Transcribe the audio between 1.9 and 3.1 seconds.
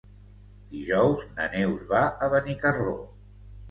va a Benicarló.